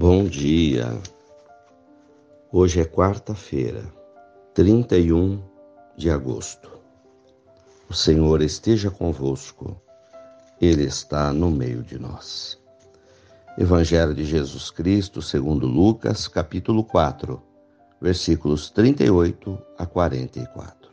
Bom 0.00 0.26
dia. 0.26 0.96
Hoje 2.52 2.80
é 2.80 2.84
quarta-feira, 2.84 3.82
31 4.54 5.42
de 5.96 6.08
agosto. 6.08 6.70
O 7.90 7.92
Senhor 7.92 8.40
esteja 8.40 8.92
convosco, 8.92 9.76
Ele 10.60 10.84
está 10.84 11.32
no 11.32 11.50
meio 11.50 11.82
de 11.82 11.98
nós. 11.98 12.56
Evangelho 13.58 14.14
de 14.14 14.24
Jesus 14.24 14.70
Cristo, 14.70 15.20
segundo 15.20 15.66
Lucas, 15.66 16.28
capítulo 16.28 16.84
4, 16.84 17.42
versículos 18.00 18.70
38 18.70 19.58
a 19.76 19.84
44. 19.84 20.92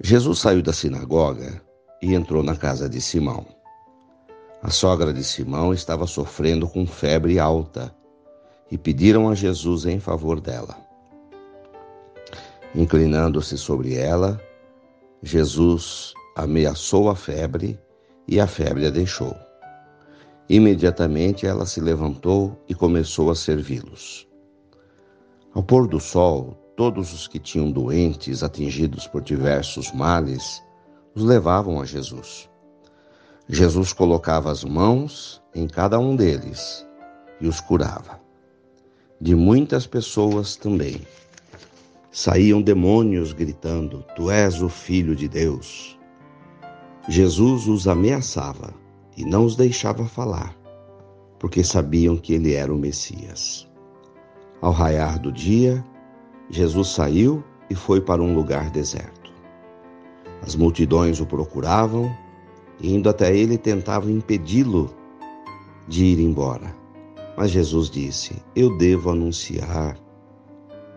Jesus 0.00 0.38
saiu 0.38 0.62
da 0.62 0.72
sinagoga 0.72 1.60
e 2.00 2.14
entrou 2.14 2.42
na 2.42 2.56
casa 2.56 2.88
de 2.88 3.02
Simão. 3.02 3.44
A 4.62 4.70
sogra 4.70 5.12
de 5.12 5.22
Simão 5.22 5.74
estava 5.74 6.06
sofrendo 6.06 6.66
com 6.66 6.86
febre 6.86 7.38
alta 7.38 7.94
e 8.70 8.78
pediram 8.78 9.28
a 9.28 9.34
Jesus 9.34 9.84
em 9.86 10.00
favor 10.00 10.40
dela. 10.40 10.76
Inclinando-se 12.74 13.56
sobre 13.56 13.94
ela, 13.94 14.40
Jesus 15.22 16.12
ameaçou 16.36 17.08
a 17.08 17.14
febre 17.14 17.78
e 18.26 18.40
a 18.40 18.46
febre 18.46 18.86
a 18.86 18.90
deixou. 18.90 19.34
Imediatamente 20.48 21.46
ela 21.46 21.66
se 21.66 21.80
levantou 21.80 22.60
e 22.68 22.74
começou 22.74 23.30
a 23.30 23.34
servi-los. 23.34 24.26
Ao 25.54 25.62
pôr 25.62 25.86
do 25.86 26.00
sol, 26.00 26.58
todos 26.76 27.12
os 27.12 27.28
que 27.28 27.38
tinham 27.38 27.70
doentes 27.70 28.42
atingidos 28.42 29.06
por 29.06 29.22
diversos 29.22 29.92
males 29.92 30.60
os 31.14 31.22
levavam 31.22 31.80
a 31.80 31.84
Jesus. 31.84 32.50
Jesus 33.48 33.92
colocava 33.92 34.50
as 34.50 34.64
mãos 34.64 35.40
em 35.54 35.68
cada 35.68 35.98
um 35.98 36.16
deles 36.16 36.84
e 37.40 37.46
os 37.46 37.60
curava 37.60 38.23
de 39.20 39.34
muitas 39.34 39.86
pessoas 39.86 40.56
também. 40.56 41.00
Saíam 42.10 42.62
demônios 42.62 43.32
gritando: 43.32 44.04
Tu 44.16 44.30
és 44.30 44.62
o 44.62 44.68
Filho 44.68 45.14
de 45.14 45.28
Deus. 45.28 45.98
Jesus 47.08 47.66
os 47.66 47.86
ameaçava 47.86 48.72
e 49.16 49.24
não 49.24 49.44
os 49.44 49.56
deixava 49.56 50.06
falar, 50.06 50.56
porque 51.38 51.62
sabiam 51.62 52.16
que 52.16 52.34
ele 52.34 52.54
era 52.54 52.72
o 52.72 52.78
Messias. 52.78 53.68
Ao 54.60 54.72
raiar 54.72 55.18
do 55.18 55.30
dia, 55.30 55.84
Jesus 56.48 56.88
saiu 56.88 57.44
e 57.68 57.74
foi 57.74 58.00
para 58.00 58.22
um 58.22 58.34
lugar 58.34 58.70
deserto. 58.70 59.32
As 60.42 60.54
multidões 60.56 61.20
o 61.20 61.26
procuravam 61.26 62.14
e, 62.80 62.94
indo 62.94 63.08
até 63.08 63.34
ele, 63.36 63.58
tentavam 63.58 64.10
impedi-lo 64.10 64.94
de 65.88 66.04
ir 66.04 66.20
embora. 66.20 66.83
Mas 67.36 67.50
Jesus 67.50 67.90
disse: 67.90 68.36
Eu 68.54 68.76
devo 68.78 69.10
anunciar 69.10 69.98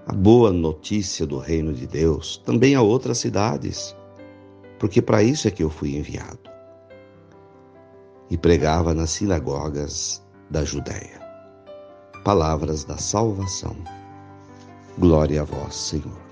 a 0.06 0.14
boa 0.14 0.52
notícia 0.52 1.26
do 1.26 1.38
reino 1.40 1.74
de 1.74 1.88
Deus 1.88 2.38
também 2.46 2.76
a 2.76 2.82
outras 2.82 3.18
cidades, 3.18 3.96
porque 4.80 5.02
para 5.02 5.24
isso 5.24 5.48
é 5.48 5.52
que 5.52 5.64
eu 5.64 5.70
fui 5.70 5.96
enviado. 5.96 6.40
E 8.30 8.38
pregava 8.38 8.94
nas 8.94 9.10
sinagogas 9.12 10.24
da 10.50 10.64
Judéia. 10.64 11.26
Palavras 12.24 12.84
da 12.84 12.98
salvação. 12.98 13.76
Glória 14.98 15.42
a 15.42 15.46
vós, 15.46 15.76
Senhor. 15.76 16.28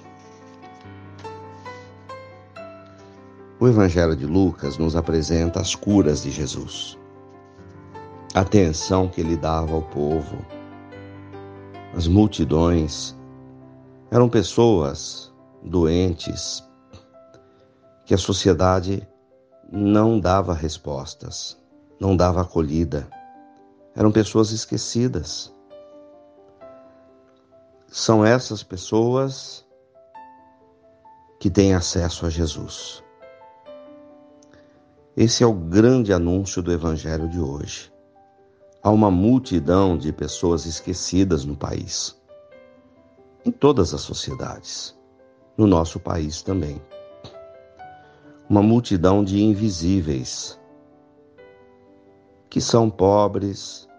O 3.60 3.68
Evangelho 3.68 4.16
de 4.16 4.26
Lucas 4.26 4.78
nos 4.78 4.96
apresenta 4.96 5.62
as 5.62 5.74
curas 5.74 6.22
de 6.22 6.32
Jesus 6.32 6.98
atenção 8.36 9.08
que 9.08 9.22
ele 9.22 9.38
dava 9.38 9.74
ao 9.74 9.82
povo. 9.82 10.46
As 11.96 12.06
multidões 12.06 13.16
eram 14.12 14.28
pessoas 14.28 15.34
doentes 15.64 16.62
que 18.06 18.14
a 18.14 18.18
sociedade 18.18 19.08
não 19.72 20.20
dava 20.20 20.54
respostas, 20.54 21.58
não 21.98 22.16
dava 22.16 22.42
acolhida. 22.42 23.08
Eram 23.96 24.12
pessoas 24.12 24.52
esquecidas. 24.52 25.56
São 27.88 28.26
essas 28.26 28.62
pessoas 28.62 29.66
que 31.40 31.50
têm 31.50 31.74
acesso 31.74 32.26
a 32.26 32.30
Jesus. 32.30 33.02
Esse 35.16 35.42
é 35.42 35.48
o 35.48 35.54
grande 35.54 36.12
anúncio 36.12 36.62
do 36.62 36.74
Evangelho 36.74 37.30
de 37.30 37.40
hoje. 37.40 37.95
Há 38.86 38.92
uma 38.92 39.10
multidão 39.10 39.98
de 39.98 40.14
pessoas 40.14 40.68
esquecidas 40.68 41.44
no 41.44 41.58
país, 41.58 42.16
em 43.44 43.50
todas 43.50 43.96
as 43.96 44.02
sociedades, 44.02 44.96
no 45.58 45.66
nosso 45.66 46.00
país 46.00 46.44
também. 46.44 46.80
Uma 48.48 48.62
multidão 48.62 49.24
de 49.24 49.42
invisíveis, 49.42 50.62
que 52.48 52.62
são 52.62 52.88
pobres, 52.88 53.90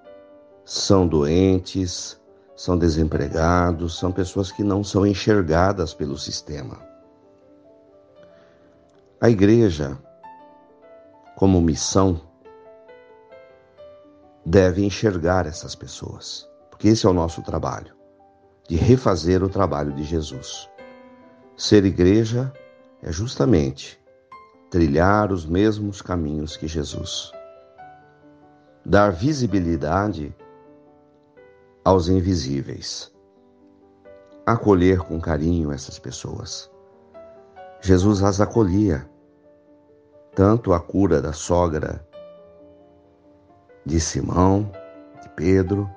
são 0.64 1.04
doentes, 1.04 2.16
são 2.54 2.78
desempregados, 2.78 3.98
são 3.98 4.12
pessoas 4.12 4.52
que 4.52 4.62
não 4.62 4.84
são 4.84 5.04
enxergadas 5.04 5.92
pelo 5.94 6.16
sistema. 6.16 6.78
A 9.20 9.28
igreja, 9.28 9.98
como 11.34 11.60
missão, 11.60 12.20
deve 14.46 14.84
enxergar 14.84 15.44
essas 15.44 15.74
pessoas, 15.74 16.48
porque 16.70 16.86
esse 16.86 17.04
é 17.04 17.08
o 17.10 17.12
nosso 17.12 17.42
trabalho, 17.42 17.92
de 18.68 18.76
refazer 18.76 19.42
o 19.42 19.48
trabalho 19.48 19.92
de 19.92 20.04
Jesus. 20.04 20.70
Ser 21.56 21.84
igreja 21.84 22.52
é 23.02 23.10
justamente 23.10 24.00
trilhar 24.70 25.32
os 25.32 25.44
mesmos 25.44 26.00
caminhos 26.00 26.56
que 26.56 26.68
Jesus. 26.68 27.32
Dar 28.84 29.10
visibilidade 29.10 30.32
aos 31.84 32.08
invisíveis. 32.08 33.12
Acolher 34.46 35.00
com 35.00 35.20
carinho 35.20 35.72
essas 35.72 35.98
pessoas. 35.98 36.70
Jesus 37.80 38.22
as 38.22 38.40
acolhia, 38.40 39.10
tanto 40.36 40.72
a 40.72 40.78
cura 40.78 41.20
da 41.20 41.32
sogra 41.32 42.05
de 43.86 44.00
Simão, 44.00 44.68
de 45.22 45.28
Pedro, 45.30 45.88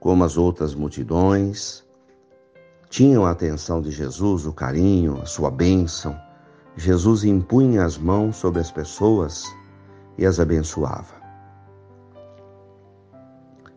como 0.00 0.24
as 0.24 0.38
outras 0.38 0.74
multidões, 0.74 1.84
tinham 2.88 3.26
a 3.26 3.30
atenção 3.30 3.82
de 3.82 3.90
Jesus, 3.90 4.46
o 4.46 4.52
carinho, 4.54 5.20
a 5.20 5.26
sua 5.26 5.50
bênção. 5.50 6.18
Jesus 6.76 7.22
impunha 7.22 7.84
as 7.84 7.98
mãos 7.98 8.36
sobre 8.36 8.60
as 8.60 8.72
pessoas 8.72 9.44
e 10.16 10.24
as 10.24 10.40
abençoava. 10.40 11.20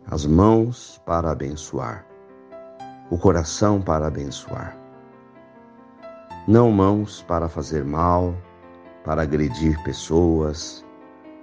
As 0.06 0.24
mãos 0.24 1.00
para 1.04 1.30
abençoar, 1.30 2.06
o 3.10 3.18
coração 3.18 3.80
para 3.80 4.06
abençoar. 4.06 4.76
Não 6.48 6.70
mãos 6.70 7.22
para 7.22 7.48
fazer 7.48 7.84
mal, 7.84 8.34
para 9.04 9.22
agredir 9.22 9.82
pessoas, 9.84 10.84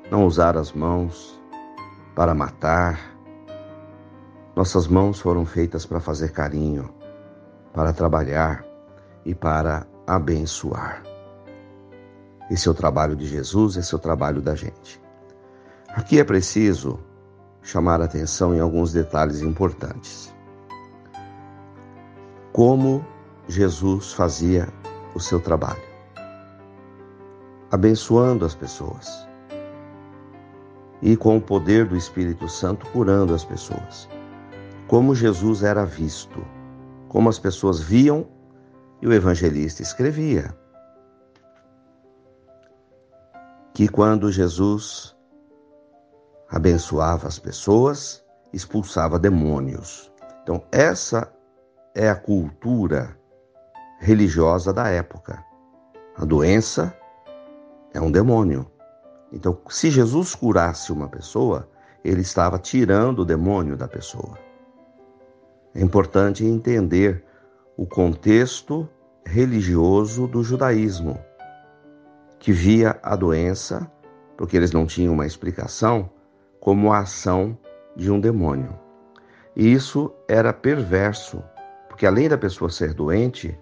não 0.09 0.25
usar 0.25 0.57
as 0.57 0.71
mãos 0.73 1.40
para 2.15 2.33
matar. 2.33 2.99
Nossas 4.55 4.87
mãos 4.87 5.19
foram 5.19 5.45
feitas 5.45 5.85
para 5.85 5.99
fazer 5.99 6.31
carinho, 6.31 6.93
para 7.73 7.93
trabalhar 7.93 8.65
e 9.25 9.33
para 9.33 9.87
abençoar. 10.05 11.03
Esse 12.49 12.67
é 12.67 12.71
o 12.71 12.73
trabalho 12.73 13.15
de 13.15 13.25
Jesus, 13.25 13.77
esse 13.77 13.93
é 13.93 13.97
o 13.97 13.99
trabalho 13.99 14.41
da 14.41 14.55
gente. 14.55 15.01
Aqui 15.87 16.19
é 16.19 16.23
preciso 16.23 16.99
chamar 17.61 18.01
atenção 18.01 18.53
em 18.53 18.59
alguns 18.59 18.91
detalhes 18.91 19.41
importantes. 19.41 20.33
Como 22.51 23.05
Jesus 23.47 24.11
fazia 24.11 24.67
o 25.15 25.19
seu 25.19 25.39
trabalho? 25.39 25.81
Abençoando 27.71 28.45
as 28.45 28.53
pessoas 28.53 29.30
e 31.01 31.15
com 31.17 31.37
o 31.37 31.41
poder 31.41 31.85
do 31.87 31.97
Espírito 31.97 32.47
Santo 32.47 32.85
curando 32.91 33.33
as 33.33 33.43
pessoas. 33.43 34.07
Como 34.87 35.15
Jesus 35.15 35.63
era 35.63 35.85
visto, 35.85 36.45
como 37.07 37.29
as 37.29 37.39
pessoas 37.39 37.79
viam 37.79 38.27
e 39.01 39.07
o 39.07 39.13
evangelista 39.13 39.81
escrevia. 39.81 40.55
Que 43.73 43.87
quando 43.87 44.31
Jesus 44.31 45.15
abençoava 46.49 47.27
as 47.27 47.39
pessoas, 47.39 48.23
expulsava 48.53 49.17
demônios. 49.17 50.11
Então, 50.43 50.63
essa 50.71 51.33
é 51.95 52.09
a 52.09 52.15
cultura 52.15 53.17
religiosa 53.99 54.73
da 54.73 54.87
época. 54.89 55.43
A 56.17 56.25
doença 56.25 56.95
é 57.93 58.01
um 58.01 58.11
demônio. 58.11 58.70
Então, 59.31 59.57
se 59.69 59.89
Jesus 59.89 60.35
curasse 60.35 60.91
uma 60.91 61.07
pessoa, 61.07 61.69
ele 62.03 62.21
estava 62.21 62.59
tirando 62.59 63.19
o 63.19 63.25
demônio 63.25 63.77
da 63.77 63.87
pessoa. 63.87 64.37
É 65.73 65.81
importante 65.81 66.45
entender 66.45 67.23
o 67.77 67.85
contexto 67.85 68.87
religioso 69.25 70.27
do 70.27 70.43
judaísmo, 70.43 71.17
que 72.39 72.51
via 72.51 72.99
a 73.01 73.15
doença, 73.15 73.89
porque 74.35 74.57
eles 74.57 74.71
não 74.71 74.85
tinham 74.85 75.13
uma 75.13 75.25
explicação, 75.25 76.09
como 76.59 76.91
a 76.91 76.99
ação 76.99 77.57
de 77.95 78.11
um 78.11 78.19
demônio. 78.19 78.77
E 79.55 79.71
isso 79.71 80.11
era 80.27 80.51
perverso, 80.51 81.41
porque 81.87 82.05
além 82.05 82.27
da 82.27 82.37
pessoa 82.37 82.69
ser 82.69 82.93
doente, 82.93 83.57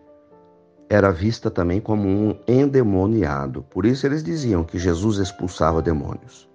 era 0.90 1.12
vista 1.12 1.52
também 1.52 1.80
como 1.80 2.10
um 2.10 2.36
endemoniado. 2.48 3.62
Por 3.70 3.86
isso 3.86 4.08
eles 4.08 4.24
diziam 4.24 4.64
que 4.64 4.80
Jesus 4.80 5.18
expulsava 5.18 5.82
demônios. 5.82 6.50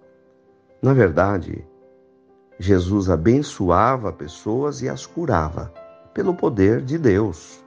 Na 0.83 0.93
verdade, 0.93 1.65
Jesus 2.59 3.09
abençoava 3.09 4.13
pessoas 4.13 4.83
e 4.83 4.89
as 4.89 5.07
curava 5.07 5.73
pelo 6.13 6.35
poder 6.35 6.83
de 6.83 6.99
Deus. 6.99 7.65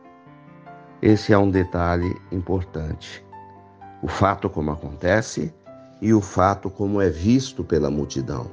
Esse 1.01 1.31
é 1.31 1.37
um 1.37 1.49
detalhe 1.49 2.15
importante. 2.31 3.25
O 4.01 4.07
fato 4.07 4.49
como 4.49 4.71
acontece 4.71 5.53
e 6.01 6.13
o 6.13 6.21
fato 6.21 6.69
como 6.69 7.01
é 7.01 7.09
visto 7.09 7.63
pela 7.63 7.89
multidão. 7.89 8.51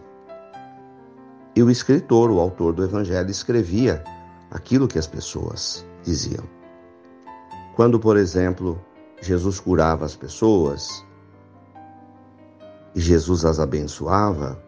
E 1.56 1.62
o 1.62 1.70
escritor, 1.70 2.30
o 2.30 2.40
autor 2.40 2.72
do 2.72 2.84
evangelho, 2.84 3.30
escrevia 3.30 4.02
aquilo 4.50 4.88
que 4.88 4.98
as 4.98 5.06
pessoas 5.06 5.86
diziam. 6.02 6.53
Quando, 7.74 7.98
por 7.98 8.16
exemplo, 8.16 8.80
Jesus 9.20 9.58
curava 9.58 10.04
as 10.04 10.14
pessoas 10.14 11.04
e 12.94 13.00
Jesus 13.00 13.44
as 13.44 13.58
abençoava, 13.58 14.62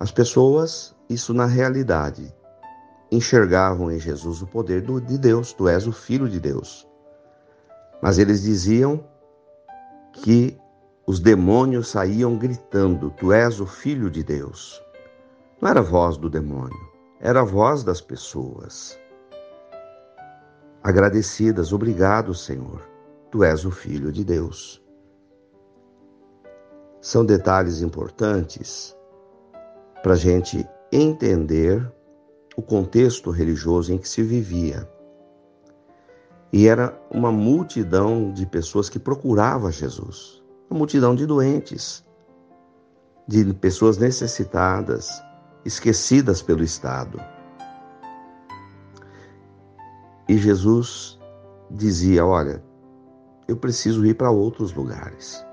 as 0.00 0.10
pessoas, 0.10 0.96
isso 1.08 1.32
na 1.32 1.46
realidade, 1.46 2.34
enxergavam 3.12 3.90
em 3.90 4.00
Jesus 4.00 4.42
o 4.42 4.46
poder 4.46 4.82
de 4.82 5.18
Deus, 5.18 5.52
tu 5.52 5.68
és 5.68 5.86
o 5.86 5.92
Filho 5.92 6.28
de 6.28 6.40
Deus. 6.40 6.88
Mas 8.02 8.18
eles 8.18 8.42
diziam 8.42 9.04
que 10.12 10.58
os 11.06 11.20
demônios 11.20 11.88
saíam 11.88 12.36
gritando: 12.36 13.10
Tu 13.10 13.32
és 13.32 13.60
o 13.60 13.66
Filho 13.66 14.10
de 14.10 14.24
Deus. 14.24 14.82
Não 15.60 15.68
era 15.68 15.80
a 15.80 15.84
voz 15.84 16.16
do 16.16 16.30
demônio, 16.30 16.78
era 17.20 17.40
a 17.40 17.44
voz 17.44 17.84
das 17.84 18.00
pessoas. 18.00 18.98
Agradecidas, 20.82 21.74
obrigado, 21.74 22.34
Senhor, 22.34 22.80
Tu 23.30 23.44
és 23.44 23.66
o 23.66 23.70
Filho 23.70 24.10
de 24.10 24.24
Deus. 24.24 24.82
São 27.02 27.24
detalhes 27.24 27.82
importantes 27.82 28.96
para 30.02 30.14
a 30.14 30.16
gente 30.16 30.66
entender 30.90 31.86
o 32.56 32.62
contexto 32.62 33.30
religioso 33.30 33.92
em 33.92 33.98
que 33.98 34.08
se 34.08 34.22
vivia. 34.22 34.90
E 36.50 36.66
era 36.66 36.98
uma 37.10 37.30
multidão 37.30 38.32
de 38.32 38.46
pessoas 38.46 38.88
que 38.88 38.98
procurava 38.98 39.70
Jesus, 39.70 40.42
uma 40.70 40.78
multidão 40.78 41.14
de 41.14 41.26
doentes, 41.26 42.04
de 43.28 43.52
pessoas 43.52 43.98
necessitadas, 43.98 45.22
esquecidas 45.62 46.40
pelo 46.40 46.64
Estado. 46.64 47.20
E 50.30 50.38
Jesus 50.38 51.18
dizia: 51.72 52.24
Olha, 52.24 52.62
eu 53.48 53.56
preciso 53.56 54.06
ir 54.06 54.14
para 54.14 54.30
outros 54.30 54.72
lugares, 54.72 55.44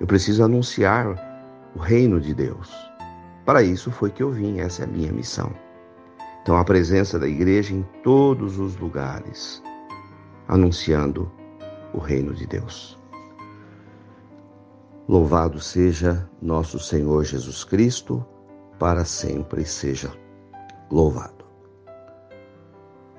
eu 0.00 0.08
preciso 0.08 0.42
anunciar 0.42 1.06
o 1.76 1.78
reino 1.78 2.20
de 2.20 2.34
Deus. 2.34 2.68
Para 3.46 3.62
isso 3.62 3.92
foi 3.92 4.10
que 4.10 4.20
eu 4.20 4.32
vim, 4.32 4.58
essa 4.58 4.82
é 4.82 4.86
a 4.86 4.88
minha 4.88 5.12
missão. 5.12 5.54
Então, 6.42 6.56
a 6.56 6.64
presença 6.64 7.16
da 7.16 7.28
igreja 7.28 7.72
em 7.72 7.86
todos 8.02 8.58
os 8.58 8.76
lugares, 8.76 9.62
anunciando 10.48 11.30
o 11.94 11.98
reino 11.98 12.34
de 12.34 12.44
Deus. 12.44 12.98
Louvado 15.08 15.60
seja 15.60 16.28
nosso 16.42 16.80
Senhor 16.80 17.22
Jesus 17.24 17.62
Cristo, 17.62 18.26
para 18.80 19.04
sempre 19.04 19.64
seja 19.64 20.10
louvado. 20.90 21.37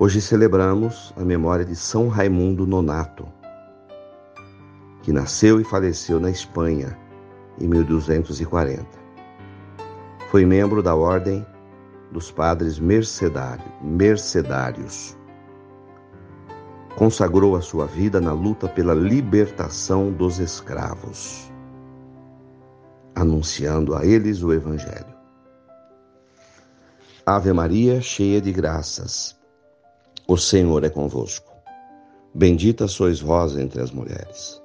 Hoje 0.02 0.18
celebramos 0.22 1.12
a 1.14 1.20
memória 1.20 1.62
de 1.62 1.76
São 1.76 2.08
Raimundo 2.08 2.66
Nonato, 2.66 3.28
que 5.02 5.12
nasceu 5.12 5.60
e 5.60 5.64
faleceu 5.64 6.18
na 6.18 6.30
Espanha 6.30 6.96
em 7.60 7.68
1240. 7.68 8.86
Foi 10.30 10.46
membro 10.46 10.82
da 10.82 10.94
Ordem 10.94 11.46
dos 12.10 12.30
padres 12.30 12.78
mercedários. 12.78 15.18
Consagrou 16.96 17.54
a 17.54 17.60
sua 17.60 17.84
vida 17.84 18.22
na 18.22 18.32
luta 18.32 18.70
pela 18.70 18.94
libertação 18.94 20.10
dos 20.10 20.38
escravos, 20.38 21.52
anunciando 23.14 23.94
a 23.94 24.06
eles 24.06 24.42
o 24.42 24.50
Evangelho. 24.50 25.14
Ave 27.26 27.52
Maria, 27.52 28.00
cheia 28.00 28.40
de 28.40 28.50
graças, 28.50 29.38
o 30.30 30.36
Senhor 30.36 30.84
é 30.84 30.88
convosco. 30.88 31.52
Bendita 32.32 32.86
sois 32.86 33.20
vós 33.20 33.58
entre 33.58 33.82
as 33.82 33.90
mulheres. 33.90 34.62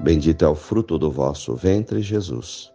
Bendito 0.00 0.44
é 0.44 0.48
o 0.48 0.56
fruto 0.56 0.98
do 0.98 1.08
vosso 1.08 1.54
ventre, 1.54 2.02
Jesus. 2.02 2.72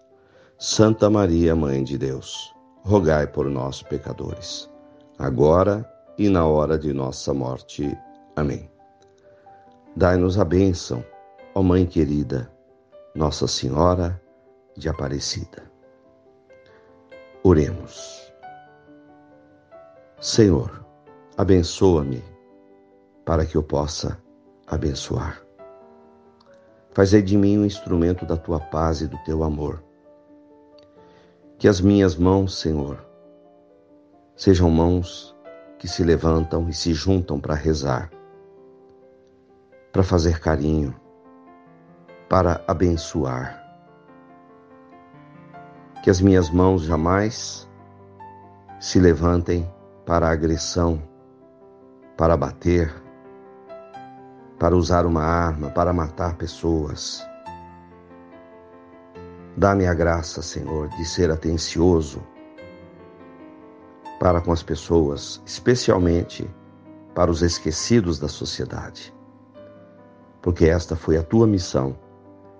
Santa 0.57 1.09
Maria, 1.09 1.53
Mãe 1.53 1.83
de 1.83 1.97
Deus 1.97 2.55
rogai 2.85 3.27
por 3.27 3.49
nós, 3.49 3.83
pecadores, 3.83 4.71
agora 5.17 5.85
e 6.17 6.29
na 6.29 6.45
hora 6.45 6.79
de 6.79 6.93
nossa 6.93 7.33
morte. 7.33 7.93
Amém. 8.37 8.71
Dai-nos 9.97 10.39
a 10.39 10.45
bênção, 10.45 11.03
ó 11.53 11.61
Mãe 11.61 11.85
querida, 11.85 12.49
Nossa 13.13 13.47
Senhora 13.47 14.17
de 14.77 14.87
Aparecida. 14.87 15.69
Oremos. 17.43 18.31
Senhor, 20.21 20.85
abençoa-me 21.37 22.28
para 23.29 23.45
que 23.45 23.55
eu 23.55 23.61
possa 23.61 24.17
abençoar. 24.65 25.39
Fazei 26.93 27.21
de 27.21 27.37
mim 27.37 27.59
um 27.59 27.65
instrumento 27.65 28.25
da 28.25 28.35
tua 28.35 28.59
paz 28.59 29.01
e 29.01 29.07
do 29.07 29.19
teu 29.19 29.43
amor 29.43 29.83
que 31.59 31.67
as 31.67 31.79
minhas 31.79 32.15
mãos, 32.15 32.59
Senhor, 32.59 33.05
sejam 34.35 34.67
mãos 34.71 35.37
que 35.77 35.87
se 35.87 36.03
levantam 36.03 36.67
e 36.69 36.73
se 36.73 36.91
juntam 36.91 37.39
para 37.39 37.53
rezar, 37.53 38.09
para 39.91 40.01
fazer 40.01 40.39
carinho, 40.39 40.99
para 42.27 42.63
abençoar. 42.67 43.63
Que 46.01 46.09
as 46.09 46.19
minhas 46.19 46.49
mãos 46.49 46.81
jamais 46.81 47.69
se 48.79 48.99
levantem 48.99 49.71
para 50.03 50.31
agressão, 50.31 50.99
para 52.17 52.35
bater, 52.35 53.07
para 54.59 54.75
usar 54.75 55.05
uma 55.05 55.23
arma, 55.23 55.69
para 55.69 55.93
matar 55.93 56.35
pessoas. 56.35 57.25
Dá-me 59.55 59.87
a 59.87 59.93
graça, 59.93 60.41
Senhor, 60.41 60.89
de 60.89 61.05
ser 61.05 61.31
atencioso 61.31 62.21
para 64.19 64.41
com 64.41 64.51
as 64.51 64.61
pessoas, 64.61 65.41
especialmente 65.45 66.49
para 67.15 67.31
os 67.31 67.41
esquecidos 67.41 68.19
da 68.19 68.27
sociedade. 68.27 69.13
Porque 70.41 70.65
esta 70.65 70.95
foi 70.95 71.17
a 71.17 71.23
tua 71.23 71.47
missão 71.47 71.97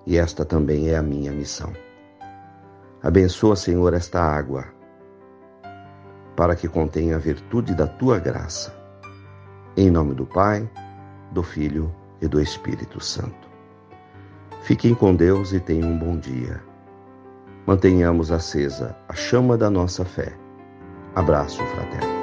e 0.06 0.18
esta 0.18 0.46
também 0.46 0.90
é 0.90 0.98
a 0.98 1.04
minha 1.04 1.32
missão. 1.32 1.72
Abençoa, 3.04 3.56
Senhor, 3.56 3.94
esta 3.94 4.22
água, 4.22 4.66
para 6.36 6.56
que 6.56 6.68
contenha 6.68 7.18
a 7.18 7.20
virtude 7.20 7.74
da 7.76 7.88
tua 7.88 8.20
graça. 8.20 8.74
Em 9.76 9.90
nome 9.90 10.14
do 10.14 10.26
Pai, 10.26 10.70
do 11.32 11.44
Filho 11.44 11.94
e 12.22 12.28
do 12.28 12.42
Espírito 12.42 13.04
Santo. 13.04 13.50
Fiquem 14.64 14.94
com 14.94 15.16
Deus 15.16 15.54
e 15.54 15.60
tenham 15.60 15.90
um 15.90 15.98
bom 15.98 16.18
dia. 16.18 16.62
Mantenhamos 17.66 18.32
acesa 18.32 18.96
a 19.08 19.14
chama 19.14 19.58
da 19.58 19.70
nossa 19.70 20.04
fé. 20.04 20.34
Abraço 21.16 21.64
fraterno. 21.64 22.19